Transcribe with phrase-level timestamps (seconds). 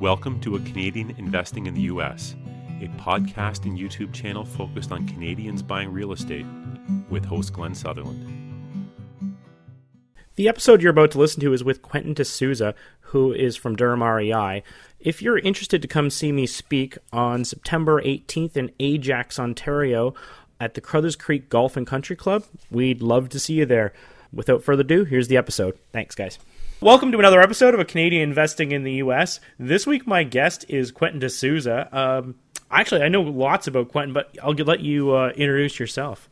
[0.00, 2.34] Welcome to A Canadian Investing in the U.S.,
[2.80, 6.46] a podcast and YouTube channel focused on Canadians buying real estate
[7.10, 8.88] with host Glenn Sutherland.
[10.36, 14.02] The episode you're about to listen to is with Quentin D'Souza, who is from Durham
[14.02, 14.62] REI.
[15.00, 20.14] If you're interested to come see me speak on September 18th in Ajax, Ontario,
[20.58, 23.92] at the Carruthers Creek Golf and Country Club, we'd love to see you there.
[24.32, 25.78] Without further ado, here's the episode.
[25.92, 26.38] Thanks, guys.
[26.82, 29.38] Welcome to another episode of A Canadian Investing in the U.S.
[29.58, 31.94] This week, my guest is Quentin D'Souza.
[31.94, 32.36] Um,
[32.70, 36.30] actually, I know lots about Quentin, but I'll let you uh, introduce yourself.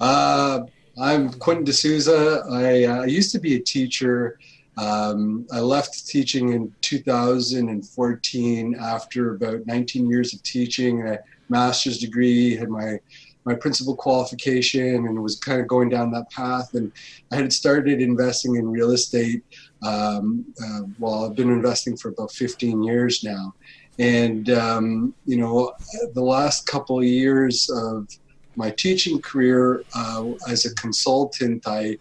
[0.00, 0.62] Uh,
[1.00, 2.42] I'm Quentin D'Souza.
[2.50, 4.40] I, uh, used to be a teacher.
[4.76, 11.06] Um, I left teaching in 2014 after about 19 years of teaching.
[11.06, 12.98] A master's degree, had my
[13.44, 16.74] my principal qualification and was kind of going down that path.
[16.74, 16.92] And
[17.30, 19.42] I had started investing in real estate.
[19.82, 23.54] Um, uh, well, I've been investing for about 15 years now.
[23.98, 25.72] And, um, you know,
[26.14, 28.08] the last couple of years of
[28.56, 31.98] my teaching career uh, as a consultant, I,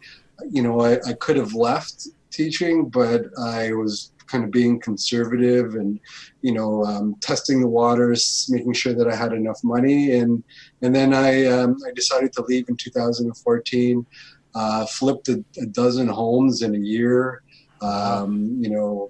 [0.49, 5.75] you know, I, I could have left teaching, but I was kind of being conservative
[5.75, 5.99] and
[6.41, 10.43] you know um, testing the waters, making sure that I had enough money, and
[10.81, 14.05] and then I um, I decided to leave in 2014.
[14.53, 17.41] Uh, flipped a, a, dozen homes in a year.
[17.81, 19.09] Um, you know,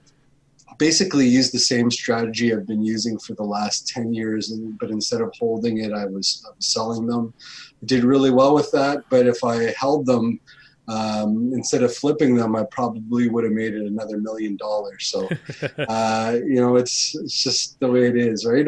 [0.81, 4.89] basically used the same strategy I've been using for the last 10 years, and, but
[4.89, 7.35] instead of holding it, I was, I was selling them.
[7.83, 10.39] I did really well with that, but if I held them,
[10.87, 15.05] um, instead of flipping them, I probably would have made it another million dollars.
[15.05, 15.29] So,
[15.87, 18.67] uh, you know, it's it's just the way it is, right?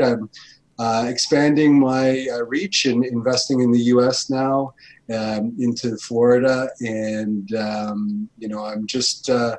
[0.80, 4.30] Uh, expanding my uh, reach and investing in the U.S.
[4.30, 4.74] now
[5.14, 9.30] um, into Florida, and um, you know, I'm just.
[9.30, 9.58] Uh,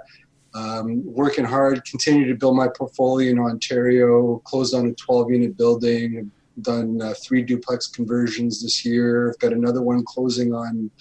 [0.57, 4.41] um, working hard, continue to build my portfolio in Ontario.
[4.45, 6.31] Closed on a 12 unit building.
[6.63, 9.31] done uh, three duplex conversions this year.
[9.31, 10.93] I've got another one closing on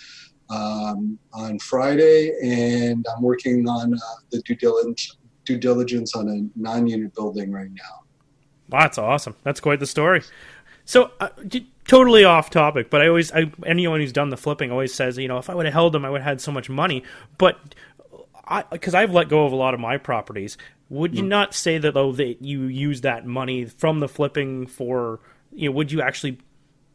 [0.50, 3.97] um, on Friday, and I'm working on uh,
[4.31, 8.03] the due diligence, due diligence on a non-unit building right now.
[8.79, 9.35] That's awesome.
[9.44, 10.23] That's quite the story.
[10.85, 11.29] So, uh,
[11.88, 15.28] totally off topic, but I always, I, anyone who's done the flipping always says, you
[15.28, 17.03] know, if I would have held them, I would have had so much money.
[17.38, 17.57] But
[18.45, 20.57] I, because I've let go of a lot of my properties,
[20.89, 21.28] would you mm.
[21.28, 25.19] not say that though that you use that money from the flipping for,
[25.53, 26.40] you know, would you actually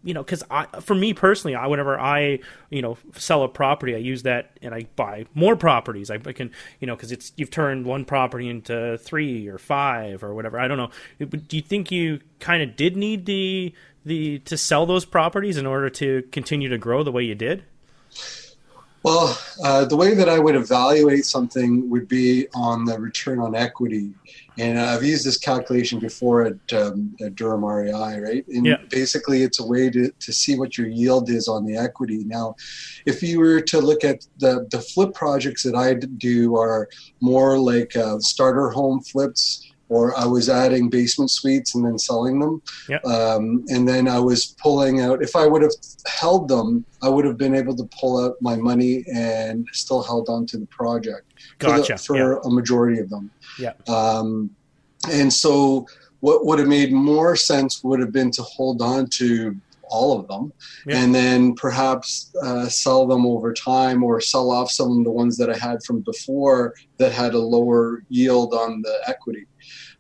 [0.04, 2.38] you know, because I, for me personally, I whenever I,
[2.70, 6.10] you know, sell a property, I use that and I buy more properties.
[6.10, 6.50] I, I can,
[6.80, 10.58] you know, because it's you've turned one property into three or five or whatever.
[10.58, 10.90] I don't know.
[11.26, 15.66] Do you think you kind of did need the the to sell those properties in
[15.66, 17.64] order to continue to grow the way you did?
[19.02, 23.54] Well, uh, the way that I would evaluate something would be on the return on
[23.54, 24.12] equity.
[24.58, 28.48] And I've used this calculation before at, um, at Durham REI, right?
[28.48, 28.78] And yeah.
[28.90, 32.24] basically, it's a way to, to see what your yield is on the equity.
[32.24, 32.56] Now,
[33.06, 36.88] if you were to look at the, the flip projects that I do, are
[37.20, 42.38] more like uh, starter home flips or I was adding basement suites and then selling
[42.38, 42.62] them.
[42.88, 43.04] Yep.
[43.04, 45.72] Um, and then I was pulling out, if I would have
[46.06, 50.28] held them, I would have been able to pull out my money and still held
[50.28, 51.96] on to the project gotcha.
[51.96, 53.30] for, the, for a majority of them.
[53.58, 53.72] Yeah.
[53.88, 54.50] Um,
[55.10, 55.86] and so
[56.20, 59.56] what would have made more sense would have been to hold on to
[59.90, 60.52] all of them
[60.88, 65.36] and then perhaps uh, sell them over time or sell off some of the ones
[65.38, 69.46] that I had from before that had a lower yield on the equity.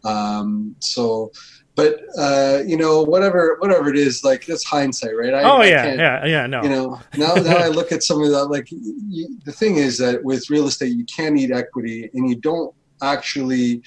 [0.04, 1.32] Um, so,
[1.74, 5.32] but uh, you know, whatever whatever it is, like that's hindsight, right?
[5.32, 6.46] I, oh yeah, yeah, yeah.
[6.46, 8.46] No, you know, now now I look at some of that.
[8.46, 12.36] Like you, the thing is that with real estate, you can't eat equity, and you
[12.36, 13.82] don't actually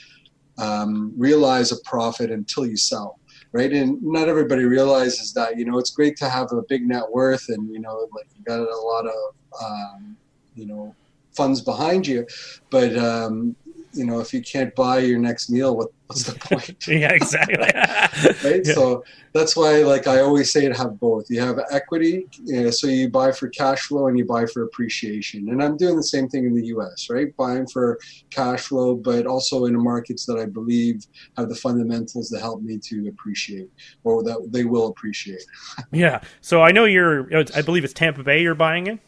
[0.57, 3.19] um, realize a profit until you sell
[3.53, 3.71] right?
[3.71, 5.57] And not everybody realizes that.
[5.57, 8.43] You know, it's great to have a big net worth, and you know, like you
[8.45, 10.17] got a lot of, um,
[10.55, 10.95] you know,
[11.35, 12.25] funds behind you,
[12.69, 13.55] but um,
[13.93, 16.75] you know, if you can't buy your next meal, what, what's the point?
[16.87, 17.57] yeah, exactly.
[18.49, 18.61] right.
[18.65, 18.73] Yeah.
[18.73, 19.03] So
[19.33, 21.29] that's why, like I always say, to have both.
[21.29, 24.63] You have equity, you know, so you buy for cash flow and you buy for
[24.63, 25.49] appreciation.
[25.49, 27.07] And I'm doing the same thing in the U.S.
[27.09, 27.99] Right, buying for
[28.29, 31.05] cash flow, but also in markets that I believe
[31.37, 33.69] have the fundamentals that help me to appreciate,
[34.03, 35.43] or that they will appreciate.
[35.91, 36.21] yeah.
[36.41, 37.29] So I know you're.
[37.55, 38.99] I believe it's Tampa Bay you're buying in.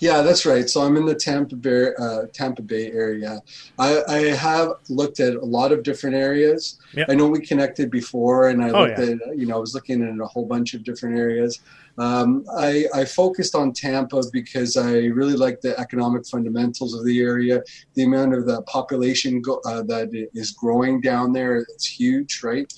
[0.00, 0.68] Yeah, that's right.
[0.68, 3.40] So I'm in the Tampa Bay, uh, Tampa Bay area.
[3.78, 6.78] I, I, have looked at a lot of different areas.
[6.94, 7.06] Yep.
[7.10, 9.14] I know we connected before, and I oh, looked yeah.
[9.28, 11.60] at you know I was looking at a whole bunch of different areas.
[11.98, 17.20] Um, I, I, focused on Tampa because I really like the economic fundamentals of the
[17.22, 17.62] area.
[17.94, 22.70] The amount of the population go, uh, that is growing down there, it's huge, right?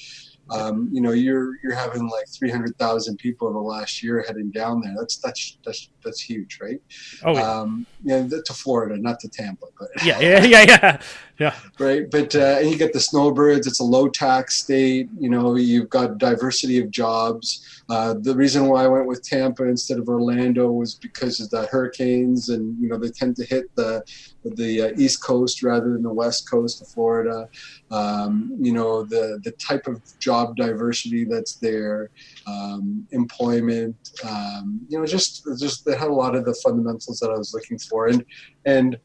[0.51, 4.81] Um, you know, you're you're having like 300,000 people in the last year heading down
[4.81, 4.95] there.
[4.99, 6.81] That's that's that's that's huge, right?
[7.25, 7.61] Oh, yeah.
[7.61, 11.01] Um, yeah, to Florida, not to Tampa, but yeah, yeah, yeah, yeah,
[11.39, 11.55] yeah.
[11.79, 13.69] Right, but uh, and you get the snowbirds.
[13.69, 15.09] It's a low tax state.
[15.19, 17.83] You know, you've got diversity of jobs.
[17.89, 21.67] Uh, the reason why I went with Tampa instead of Orlando was because of the
[21.67, 24.03] hurricanes, and you know they tend to hit the
[24.45, 27.49] the uh, East Coast rather than the West Coast of Florida.
[27.93, 32.11] Um, you know the the type of job diversity that's there,
[32.49, 33.97] um, employment.
[34.29, 37.55] Um, you know, just just they had a lot of the fundamentals that I was
[37.55, 38.25] looking for, and
[38.67, 38.99] and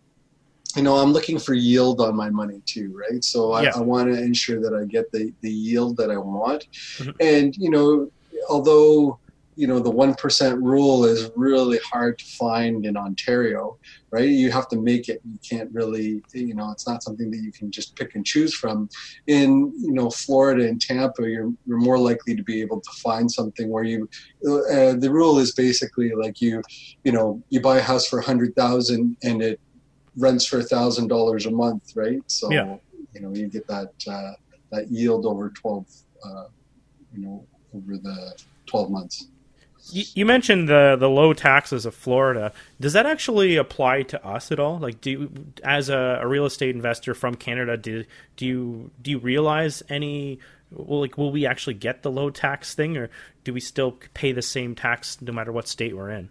[0.75, 3.71] you know i'm looking for yield on my money too right so i, yeah.
[3.75, 7.11] I want to ensure that i get the, the yield that i want mm-hmm.
[7.19, 8.11] and you know
[8.49, 9.19] although
[9.55, 13.77] you know the one percent rule is really hard to find in Ontario,
[14.11, 14.27] right?
[14.27, 15.21] You have to make it.
[15.23, 18.53] You can't really, you know, it's not something that you can just pick and choose
[18.53, 18.89] from.
[19.27, 23.31] In you know Florida and Tampa, you're you're more likely to be able to find
[23.31, 24.09] something where you.
[24.45, 26.61] Uh, the rule is basically like you,
[27.03, 29.59] you know, you buy a house for a hundred thousand and it
[30.17, 32.21] rents for a thousand dollars a month, right?
[32.27, 32.77] So yeah.
[33.13, 34.33] you know you get that uh,
[34.71, 35.87] that yield over twelve,
[36.25, 36.45] uh,
[37.13, 37.45] you know,
[37.75, 39.27] over the 12 months.
[39.91, 42.53] You mentioned the the low taxes of Florida.
[42.79, 44.79] Does that actually apply to us at all?
[44.79, 45.31] Like, do you,
[45.61, 48.05] as a, a, real estate investor from Canada, do
[48.37, 50.39] do you do you realize any?
[50.71, 53.09] Well, like, will we actually get the low tax thing, or
[53.43, 56.29] do we still pay the same tax no matter what state we're in?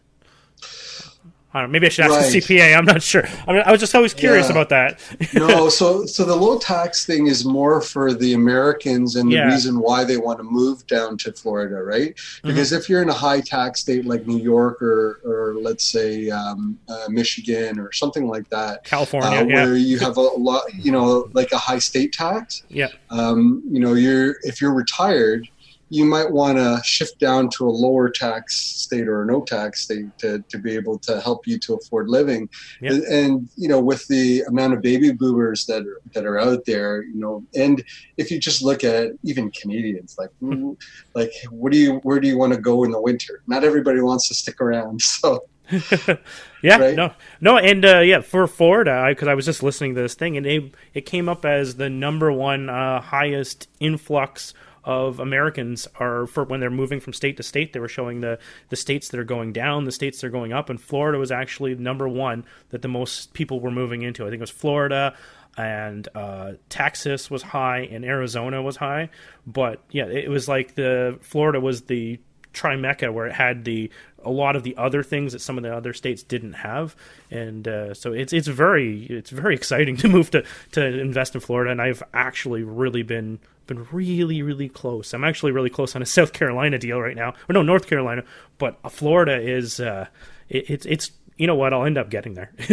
[1.55, 2.33] I don't know, maybe I should ask right.
[2.33, 2.77] the CPA.
[2.77, 3.25] I'm not sure.
[3.47, 4.53] I, mean, I was just always curious yeah.
[4.53, 5.01] about that.
[5.35, 9.45] no, so so the low tax thing is more for the Americans and the yeah.
[9.47, 12.15] reason why they want to move down to Florida, right?
[12.15, 12.49] Mm-hmm.
[12.49, 12.81] Because mm-hmm.
[12.81, 16.79] if you're in a high tax state like New York or or let's say um,
[16.89, 19.87] uh, Michigan or something like that, California, uh, where yeah.
[19.87, 22.63] you have a lot, you know, like a high state tax.
[22.69, 22.89] Yeah.
[23.11, 25.49] Um, you know, you're if you're retired
[25.93, 29.83] you might want to shift down to a lower tax state or a no tax
[29.83, 32.49] state to, to be able to help you to afford living.
[32.81, 32.93] Yep.
[32.93, 36.65] And, and, you know, with the amount of baby boomers that are, that are out
[36.65, 37.85] there, you know, and
[38.17, 40.73] if you just look at even Canadians, like, mm-hmm.
[41.15, 43.43] like, what do you, where do you want to go in the winter?
[43.47, 45.03] Not everybody wants to stick around.
[45.23, 45.45] So,
[46.63, 46.97] yeah, right?
[46.97, 50.15] no, no, and uh, yeah, for Florida, because I, I, was just listening to this
[50.15, 54.53] thing, and it, it came up as the number one uh, highest influx
[54.85, 57.73] of Americans are for when they're moving from state to state.
[57.73, 58.39] They were showing the
[58.69, 61.31] the states that are going down, the states that are going up, and Florida was
[61.31, 64.25] actually number one that the most people were moving into.
[64.25, 65.15] I think it was Florida
[65.57, 69.11] and uh, Texas was high and Arizona was high,
[69.47, 72.19] but yeah, it was like the Florida was the
[72.53, 73.91] trimecca where it had the
[74.25, 76.97] a lot of the other things that some of the other states didn't have,
[77.31, 81.41] and uh, so it's it's very it's very exciting to move to to invest in
[81.41, 85.13] Florida, and I've actually really been been really, really close.
[85.13, 88.25] I'm actually really close on a South Carolina deal right now, or no, North Carolina.
[88.59, 90.07] But Florida is uh,
[90.49, 91.73] it, it's it's you know what?
[91.73, 92.53] I'll end up getting there.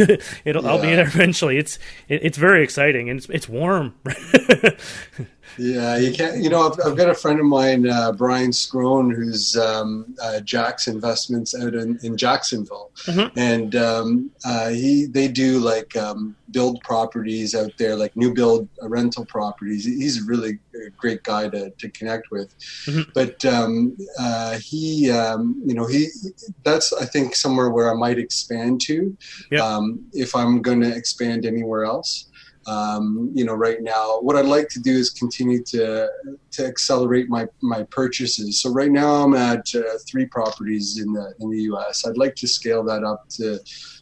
[0.46, 0.70] It'll yeah.
[0.70, 1.58] I'll be there eventually.
[1.58, 3.96] It's it, it's very exciting and it's it's warm.
[5.58, 6.42] Yeah, you can't.
[6.42, 10.40] You know, I've, I've got a friend of mine, uh, Brian Scrone, who's um, uh,
[10.42, 13.38] Jack's Investments out in, in Jacksonville, mm-hmm.
[13.38, 18.68] and um, uh, he they do like um, build properties out there, like new build
[18.82, 19.86] uh, rental properties.
[19.86, 20.60] He's a really
[20.98, 23.10] great guy to, to connect with, mm-hmm.
[23.14, 26.08] but um, uh, he, um, you know, he
[26.64, 29.16] that's I think somewhere where I might expand to,
[29.52, 29.62] yeah.
[29.62, 32.29] Um, if I'm going to expand anywhere else.
[32.70, 36.08] Um, you know, right now, what I'd like to do is continue to
[36.52, 38.62] to accelerate my my purchases.
[38.62, 42.06] So right now, I'm at uh, three properties in the in the U.S.
[42.06, 43.60] I'd like to scale that up to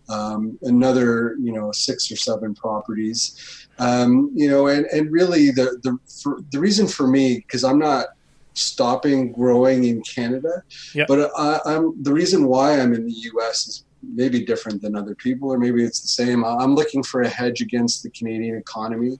[0.09, 3.67] um, another, you know, six or seven properties.
[3.79, 7.79] Um, you know, and and really the the for, the reason for me because I'm
[7.79, 8.07] not
[8.53, 11.07] stopping growing in Canada, yep.
[11.07, 13.67] but I, I'm the reason why I'm in the U.S.
[13.67, 16.43] is maybe different than other people, or maybe it's the same.
[16.43, 19.19] I'm looking for a hedge against the Canadian economy.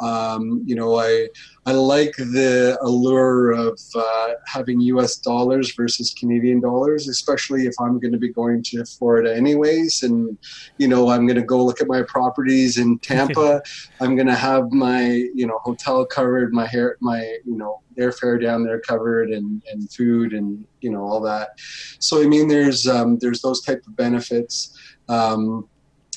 [0.00, 1.28] Um, you know, I
[1.68, 5.16] I like the allure of uh, having U.S.
[5.16, 10.38] dollars versus Canadian dollars, especially if I'm going to be going to Florida anyways, and
[10.78, 13.60] you know I'm going to go look at my properties in Tampa.
[14.00, 18.40] I'm going to have my you know hotel covered, my hair, my you know airfare
[18.40, 21.50] down there covered, and and food and you know all that.
[21.98, 24.74] So I mean, there's um, there's those type of benefits.
[25.10, 25.68] Um,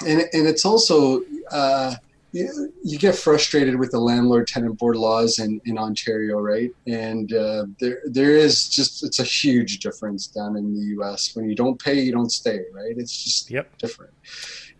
[0.08, 1.96] and and it's also uh,
[2.31, 6.71] you, you, get frustrated with the landlord tenant board laws in, in Ontario, right?
[6.88, 11.35] And uh, there there is just it's a huge difference down in the U.S.
[11.35, 12.95] When you don't pay, you don't stay, right?
[12.97, 13.77] It's just yep.
[13.77, 14.13] different.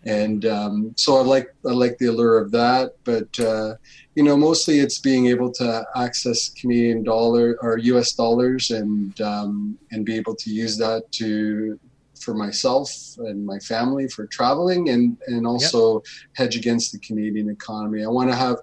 [0.04, 3.76] And um, so I like I like the allure of that, but uh,
[4.16, 8.14] you know mostly it's being able to access Canadian dollar or U.S.
[8.14, 11.80] dollars and um, and be able to use that to
[12.22, 16.04] for myself and my family for traveling and and also yep.
[16.34, 18.04] hedge against the Canadian economy.
[18.04, 18.58] I want to have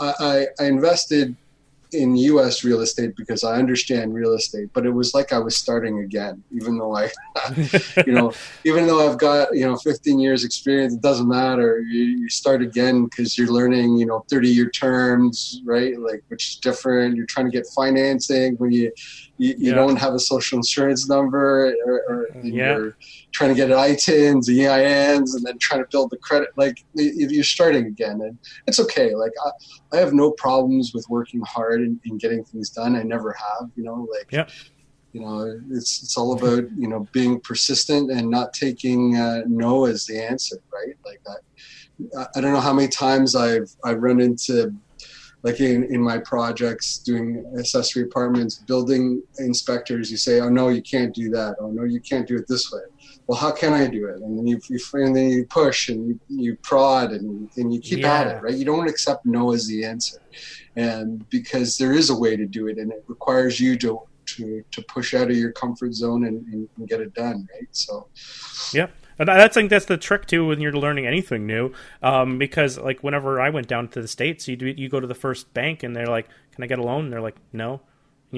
[0.00, 1.36] I, I invested
[1.92, 2.64] in U.S.
[2.64, 6.42] real estate because I understand real estate, but it was like I was starting again,
[6.50, 7.10] even though I,
[8.06, 8.32] you know,
[8.64, 11.80] even though I've got you know 15 years experience, it doesn't matter.
[11.80, 15.98] You, you start again because you're learning, you know, 30 year terms, right?
[15.98, 17.16] Like which is different.
[17.16, 18.92] You're trying to get financing when you
[19.42, 19.74] you, you yeah.
[19.74, 22.76] don't have a social insurance number, or, or yeah.
[22.76, 22.96] you're
[23.32, 26.50] trying to get an ITINs, EINs, and then trying to build the credit.
[26.56, 29.14] Like you're starting again, and it's okay.
[29.14, 32.94] Like I, I have no problems with working hard and, and getting things done.
[32.94, 33.70] I never have.
[33.76, 34.28] You know, like.
[34.30, 34.46] Yeah.
[35.14, 39.84] You know, it's it's all about you know being persistent and not taking uh, no
[39.84, 40.96] as the answer, right?
[41.04, 41.20] Like
[42.16, 44.74] I, I don't know how many times I've I've run into
[45.42, 50.82] like in, in my projects doing accessory apartments building inspectors you say oh no you
[50.82, 51.56] can't do that.
[51.60, 52.80] Oh no you can't do it this way.
[53.26, 54.20] Well how can i do it?
[54.20, 57.80] And then you, you and then you push and you, you prod and, and you
[57.80, 58.20] keep yeah.
[58.20, 58.54] at it right?
[58.54, 60.20] You don't accept no as the answer.
[60.76, 64.64] And because there is a way to do it and it requires you to to,
[64.70, 67.68] to push out of your comfort zone and, and, and get it done right?
[67.72, 68.06] So
[68.72, 68.92] yep
[69.24, 73.40] that's like that's the trick too when you're learning anything new, um, because like whenever
[73.40, 75.94] I went down to the states, you do you go to the first bank and
[75.94, 77.80] they're like, "Can I get a loan?" And they're like, "No." And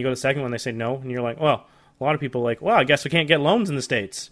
[0.01, 1.67] you go to the second one, they say no, and you're like, "Well."
[2.01, 4.29] A lot of people like, "Well, I guess we can't get loans in the states."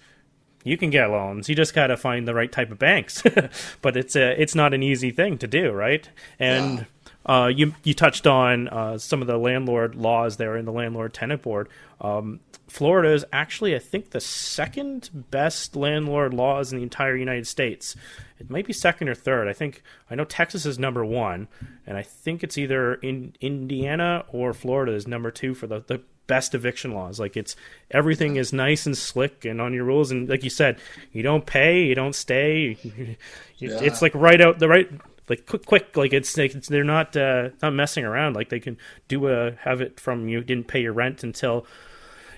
[0.65, 1.49] You can get loans.
[1.49, 3.23] You just gotta find the right type of banks,
[3.83, 6.09] but it's a it's not an easy thing to do, right?
[6.39, 6.85] And yeah.
[7.25, 11.15] Uh, you you touched on uh, some of the landlord laws there in the landlord
[11.15, 11.69] tenant board.
[12.01, 17.47] Um, Florida is actually, I think, the second best landlord laws in the entire United
[17.47, 17.95] States.
[18.39, 19.47] It might be second or third.
[19.47, 21.49] I think I know Texas is number one,
[21.87, 26.01] and I think it's either in Indiana or Florida is number two for the, the
[26.27, 27.21] best eviction laws.
[27.21, 27.57] Like it's
[27.91, 30.11] everything is nice and slick and on your rules.
[30.11, 30.79] And like you said,
[31.13, 32.79] you don't pay, you don't stay.
[33.59, 33.79] yeah.
[33.83, 34.91] It's like right out the right
[35.33, 38.61] like quick quick like it's, like it's they're not uh, not messing around like they
[38.61, 38.77] can
[39.09, 41.67] do a have it from you didn't pay your rent until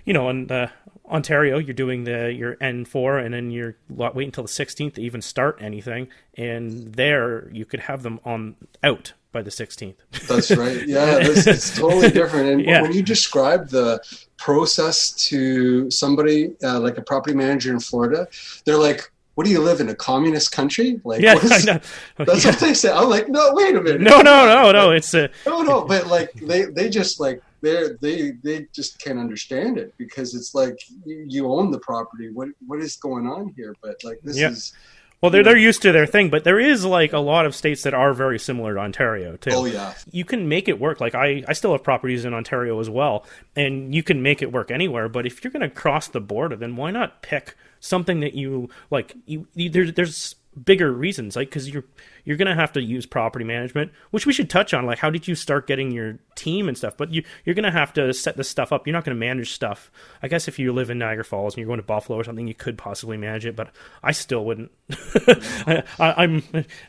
[0.04, 0.68] you know, in uh,
[1.06, 5.22] Ontario, you're doing the your N4, and then you're wait until the 16th to even
[5.22, 9.96] start anything, and there you could have them on out by the 16th.
[10.28, 10.82] That's right.
[10.86, 12.48] Yeah, this, it's totally different.
[12.48, 12.82] And yeah.
[12.82, 14.00] when you describe the
[14.36, 18.28] process to somebody uh, like a property manager in Florida,
[18.64, 21.00] they're like, what do you live in a communist country?
[21.04, 21.80] Like, yeah, that's yeah.
[22.18, 22.92] what they say.
[22.92, 24.00] I'm like, no, wait a minute.
[24.00, 24.90] No, no, no, no.
[24.90, 25.84] It's a no, no.
[25.84, 30.54] But like, they they just like they they they just can't understand it because it's
[30.54, 32.30] like you, you, own the property.
[32.30, 33.74] What what is going on here?
[33.82, 34.52] But like this yep.
[34.52, 34.72] is.
[35.20, 37.82] Well, they're they're used to their thing, but there is like a lot of states
[37.84, 39.52] that are very similar to Ontario too.
[39.52, 41.00] Oh yeah, you can make it work.
[41.00, 43.24] Like I, I still have properties in Ontario as well,
[43.56, 45.08] and you can make it work anywhere.
[45.08, 48.68] But if you're going to cross the border, then why not pick something that you
[48.90, 49.14] like?
[49.26, 51.84] You, you there's there's bigger reasons, like because you're
[52.24, 54.86] you're going to have to use property management, which we should touch on.
[54.86, 56.96] Like, how did you start getting your team and stuff?
[56.96, 58.86] But you, you're going to have to set this stuff up.
[58.86, 59.90] You're not going to manage stuff.
[60.22, 62.46] I guess if you live in Niagara Falls and you're going to Buffalo or something,
[62.46, 63.70] you could possibly manage it, but
[64.02, 64.70] I still wouldn't.
[65.26, 66.42] I, I'm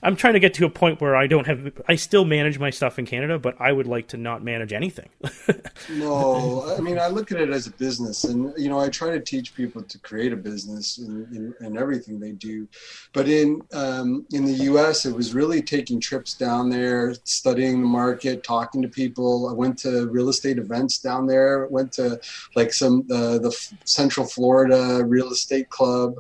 [0.04, 1.72] I'm trying to get to a point where I don't have.
[1.88, 5.10] I still manage my stuff in Canada, but I would like to not manage anything.
[5.90, 9.12] no, I mean I look at it as a business, and you know I try
[9.12, 12.68] to teach people to create a business in, in, in everything they do.
[13.14, 17.82] But in um, in the U.S., it was was really taking trips down there, studying
[17.82, 19.50] the market, talking to people.
[19.50, 21.66] I went to real estate events down there.
[21.66, 22.20] Went to
[22.56, 23.52] like some uh, the
[23.86, 26.14] Central Florida Real Estate Club.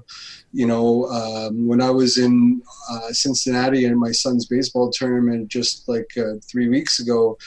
[0.54, 5.88] You know, um, when I was in uh, Cincinnati in my son's baseball tournament just
[5.88, 7.38] like uh, three weeks ago,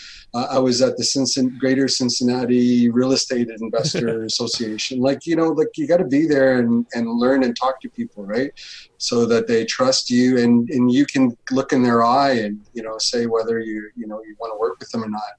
[0.51, 5.01] I was at the Cincinnati, Greater Cincinnati Real Estate Investor Association.
[5.01, 7.91] Like, you know, like you got to be there and, and learn and talk to
[7.91, 8.51] people, right?
[8.99, 12.83] So that they trust you and, and you can look in their eye and, you
[12.83, 15.33] know, say whether you, you know, you want to work with them or not.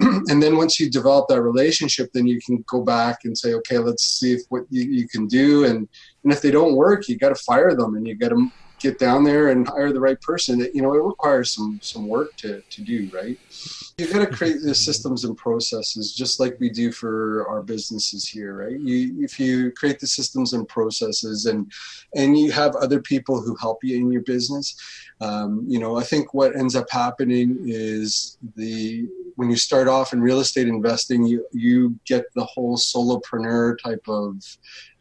[0.28, 3.78] and then once you develop that relationship, then you can go back and say, okay,
[3.78, 5.64] let's see if what you, you can do.
[5.64, 5.88] And,
[6.24, 8.50] and if they don't work, you got to fire them and you got to
[8.80, 12.06] get down there and hire the right person, it, you know, it requires some some
[12.06, 13.38] work to to do, right?
[13.98, 18.28] You got to create the systems and processes just like we do for our businesses
[18.28, 18.78] here, right?
[18.78, 21.72] You if you create the systems and processes and
[22.14, 24.76] and you have other people who help you in your business,
[25.22, 30.12] um, you know, I think what ends up happening is the when you start off
[30.12, 34.42] in real estate investing, you you get the whole solopreneur type of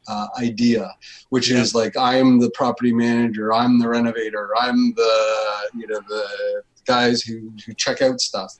[0.08, 0.90] uh, idea,
[1.30, 1.60] which yeah.
[1.60, 7.22] is like I'm the property manager, I'm the renovator, I'm the you know the guys
[7.22, 8.54] who, who check out stuff.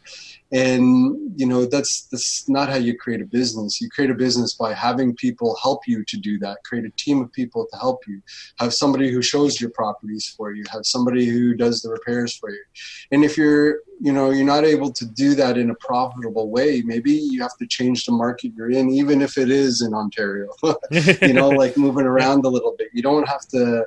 [0.52, 3.82] And you know that's that's not how you create a business.
[3.82, 7.22] You create a business by having people help you to do that create a team
[7.22, 8.22] of people to help you.
[8.60, 10.64] Have somebody who shows your properties for you.
[10.72, 12.64] Have somebody who does the repairs for you.
[13.12, 16.84] And if you're you know you're not able to do that in a profitable way
[16.86, 20.48] maybe you have to change the market you're in even if it is in ontario.
[21.22, 22.90] You know like moving around a little bit.
[22.94, 23.86] You don't have to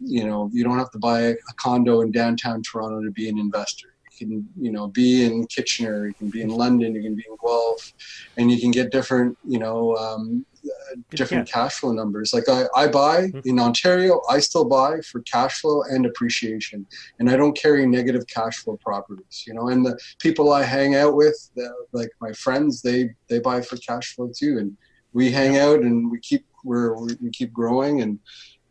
[0.00, 3.38] you know you don't have to buy a condo in downtown toronto to be an
[3.38, 7.14] investor You can you know be in Kitchener, you can be in London, you can
[7.14, 7.92] be in Guelph,
[8.36, 10.44] and you can get different you know um,
[11.10, 11.52] different yeah.
[11.52, 12.32] cash flow numbers.
[12.32, 13.40] Like I, I buy mm-hmm.
[13.44, 16.86] in Ontario, I still buy for cash flow and appreciation,
[17.18, 19.44] and I don't carry negative cash flow properties.
[19.46, 21.38] You know, and the people I hang out with,
[21.92, 24.76] like my friends, they they buy for cash flow too, and
[25.12, 28.18] we hang out and we keep we're we keep growing and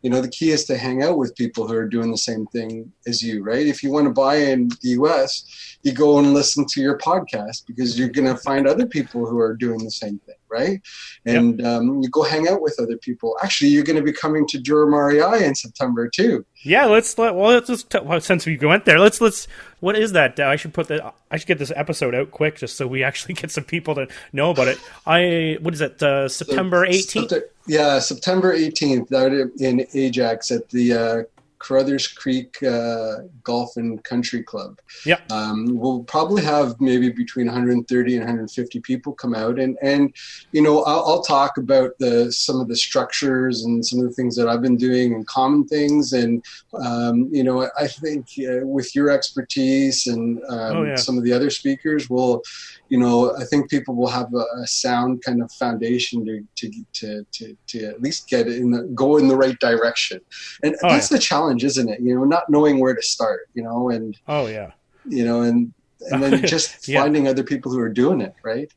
[0.02, 2.46] you know the key is to hang out with people who are doing the same
[2.46, 3.66] thing as you right?
[3.66, 7.66] If you want to buy in the us you go and listen to your podcast
[7.66, 10.80] because you're going to find other people who are doing the same thing right?
[11.24, 11.66] And yep.
[11.66, 13.36] um, you go hang out with other people.
[13.42, 16.44] Actually you're going to be coming to Durham REI in september too.
[16.62, 19.48] Yeah let's let well let's just well, since we went there let's let's
[19.80, 20.40] what is that?
[20.40, 23.34] I should put that i should get this episode out quick just so we actually
[23.42, 24.78] get some people to know about it.
[25.06, 30.92] I what is it uh, september 18th yeah, September 18th out in Ajax at the
[30.92, 31.22] uh,
[31.66, 34.78] Carruthers Creek uh, Golf and Country Club.
[35.04, 35.18] Yeah.
[35.30, 40.14] Um, we'll probably have maybe between 130 and 150 people come out, and and
[40.52, 44.12] you know I'll, I'll, talk about the some of the structures and some of the
[44.12, 46.44] things that I've been doing and common things, and
[46.74, 50.94] um, you know I think uh, with your expertise and um, oh, yeah.
[50.94, 52.42] some of the other speakers, will
[52.88, 56.84] you know, I think people will have a, a sound kind of foundation to, to,
[56.92, 60.20] to, to, to at least get in the, go in the right direction.
[60.62, 61.16] And oh, that's yeah.
[61.16, 62.00] the challenge, isn't it?
[62.00, 64.72] You know, not knowing where to start, you know, and, oh yeah,
[65.08, 65.72] you know, and,
[66.10, 67.02] and then just yeah.
[67.02, 68.34] finding other people who are doing it.
[68.42, 68.72] Right.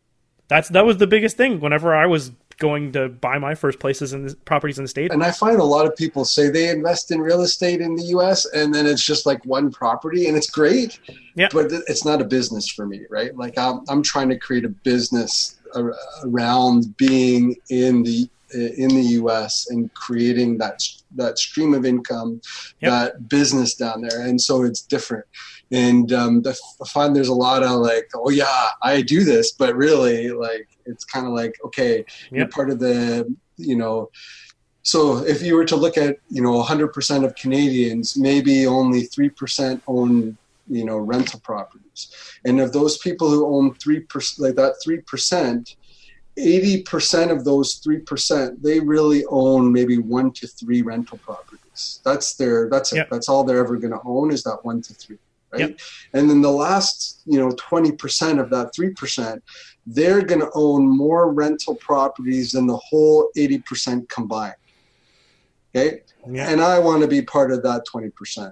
[0.47, 4.13] That's, that was the biggest thing whenever I was going to buy my first places
[4.13, 5.11] in the properties in the state.
[5.11, 8.03] And I find a lot of people say they invest in real estate in the
[8.03, 8.45] U.S.
[8.53, 10.99] and then it's just like one property and it's great,
[11.35, 11.47] yeah.
[11.51, 13.35] but it's not a business for me, right?
[13.35, 15.57] Like I'm, I'm trying to create a business
[16.23, 19.67] around being in the in the U.S.
[19.69, 20.83] and creating that
[21.15, 22.41] that stream of income,
[22.81, 22.91] yep.
[22.91, 25.25] that business down there, and so it's different.
[25.71, 29.75] And um, I find there's a lot of like, oh yeah, I do this, but
[29.75, 32.31] really, like, it's kind of like, okay, yep.
[32.31, 34.09] you're part of the, you know.
[34.81, 39.81] So if you were to look at, you know, 100% of Canadians, maybe only 3%
[39.87, 42.13] own, you know, rental properties.
[42.45, 45.75] And of those people who own 3%, like that 3%,
[46.37, 51.99] 80% of those 3%, they really own maybe one to three rental properties.
[52.03, 53.07] That's their, that's yep.
[53.07, 53.09] it.
[53.11, 55.17] That's all they're ever going to own is that one to three.
[55.51, 55.61] Right.
[55.61, 55.79] Yep.
[56.13, 59.41] And then the last, you know, 20% of that 3%,
[59.87, 64.53] they're going to own more rental properties than the whole 80% combined.
[65.75, 66.01] Okay.
[66.29, 66.49] Yep.
[66.49, 68.51] And I want to be part of that 20%.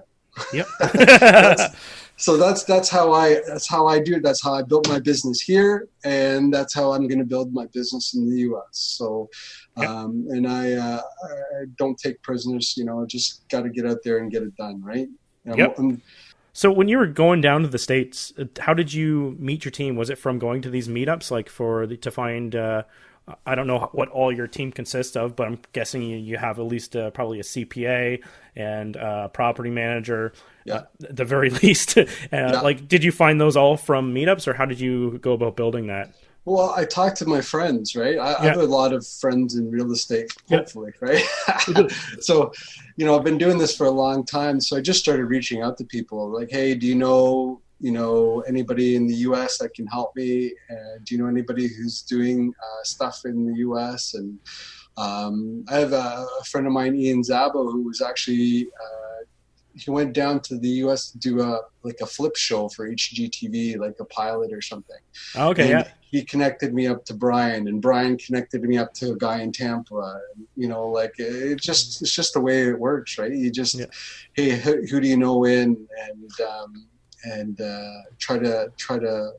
[0.52, 0.66] Yep.
[2.16, 4.22] so that's that's how I that's how I do it.
[4.22, 7.66] That's how I built my business here, and that's how I'm going to build my
[7.66, 8.64] business in the U.S.
[8.70, 9.28] So,
[9.76, 12.74] um, and I, uh, I don't take prisoners.
[12.76, 15.08] You know, I just got to get out there and get it done, right?
[15.44, 15.78] You know, yep.
[15.78, 16.02] I'm,
[16.58, 19.70] so when you were going down to the states, uh, how did you meet your
[19.70, 19.94] team?
[19.94, 22.82] Was it from going to these meetups, like for the, to find uh,
[23.46, 26.58] I don't know what all your team consists of, but I'm guessing you, you have
[26.58, 28.24] at least uh, probably a CPA
[28.56, 30.32] and a property manager,
[30.64, 30.74] yeah.
[30.74, 31.96] uh, at the very least.
[31.98, 32.60] uh, yeah.
[32.60, 35.86] Like, did you find those all from meetups, or how did you go about building
[35.86, 36.12] that?
[36.48, 38.18] Well, I talk to my friends, right?
[38.18, 38.36] I, yeah.
[38.38, 41.22] I have a lot of friends in real estate, hopefully, right?
[42.20, 42.52] so,
[42.96, 45.62] you know, I've been doing this for a long time, so I just started reaching
[45.62, 49.58] out to people, like, "Hey, do you know you know anybody in the U.S.
[49.58, 50.52] that can help me?
[50.70, 54.14] Uh, do you know anybody who's doing uh, stuff in the U.S.
[54.14, 54.38] and
[54.96, 59.24] um, I have a, a, friend of mine, Ian Zabo, who was actually uh,
[59.74, 61.12] he went down to the U.S.
[61.12, 64.98] to do a like a flip show for HGTV, like a pilot or something.
[65.36, 65.92] Okay, And yeah.
[66.10, 69.52] He connected me up to Brian, and Brian connected me up to a guy in
[69.52, 70.20] Tampa.
[70.56, 73.32] You know, like it just it's just the way it works, right?
[73.32, 73.86] You just Yeah.
[74.34, 76.88] hey, who, who do you know in and um,
[77.24, 79.32] and uh, try to try to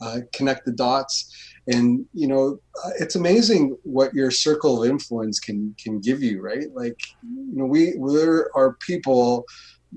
[0.00, 1.32] uh, connect the dots.
[1.68, 6.40] And you know, uh, it's amazing what your circle of influence can can give you,
[6.40, 6.66] right?
[6.74, 9.44] Like, you know, we there are people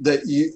[0.01, 0.53] that you,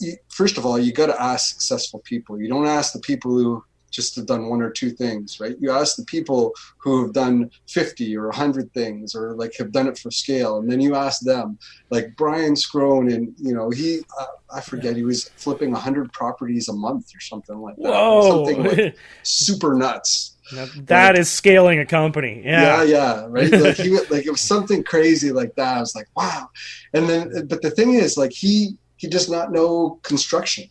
[0.00, 2.40] you first of all you got to ask successful people.
[2.40, 5.54] You don't ask the people who just have done one or two things, right?
[5.60, 9.86] You ask the people who have done 50 or 100 things or like have done
[9.86, 10.58] it for scale.
[10.58, 11.58] And then you ask them,
[11.90, 16.68] like Brian Scrone, and you know, he, uh, I forget, he was flipping 100 properties
[16.68, 17.82] a month or something like that.
[17.82, 20.36] Whoa, Something like super nuts.
[20.54, 22.42] Now, that is scaling a company.
[22.44, 23.50] Yeah, Yeah, yeah, right.
[23.52, 25.76] Like he like it was something crazy like that.
[25.76, 26.48] I was like, wow.
[26.92, 30.64] And then, but the thing is, like he he does not know construction.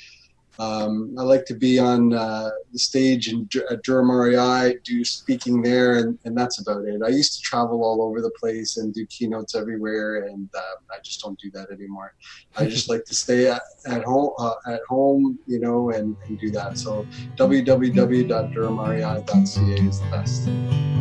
[0.58, 5.62] um, I like to be on uh, the stage in, at Durham REI, do speaking
[5.62, 7.00] there, and, and that's about it.
[7.04, 10.96] I used to travel all over the place and do keynotes everywhere, and uh, I
[11.02, 12.14] just don't do that anymore.
[12.56, 16.40] I just like to stay at, at home, uh, at home, you know, and, and
[16.40, 16.78] do that.
[16.78, 20.48] So www.durhamrei.ca is the best.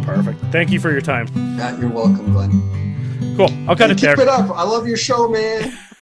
[0.06, 0.42] Perfect.
[0.52, 1.28] Thank you for your time.
[1.56, 2.62] Matt, you're welcome, Glenn.
[3.38, 3.50] Cool.
[3.68, 4.22] I'll cut it keep there.
[4.22, 4.50] it up.
[4.52, 5.78] I love your show, man.